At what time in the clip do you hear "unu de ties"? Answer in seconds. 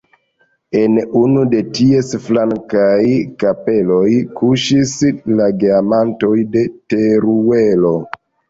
1.19-2.09